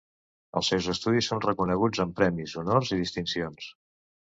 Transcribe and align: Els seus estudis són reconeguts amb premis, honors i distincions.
Els 0.61 0.71
seus 0.71 0.87
estudis 0.93 1.29
són 1.33 1.43
reconeguts 1.43 2.03
amb 2.05 2.17
premis, 2.23 2.57
honors 2.65 2.93
i 2.99 3.01
distincions. 3.05 3.71